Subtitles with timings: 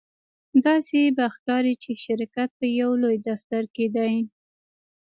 [0.65, 4.15] داسې به ښکاري چې شرکت په یو لوی دفتر کې دی